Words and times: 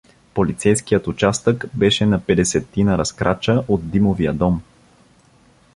Полицейският 0.33 1.07
участък 1.07 1.65
беше 1.73 2.05
на 2.05 2.21
петдесетина 2.21 2.97
разкрача 2.97 3.63
от 3.67 3.89
Димовия 3.91 4.33
дом. 4.33 4.61